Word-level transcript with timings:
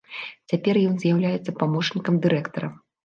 Цяпер 0.53 0.79
ён 0.87 0.95
з'яўляецца 1.03 1.55
памочнікам 1.59 2.21
дырэктара. 2.25 2.73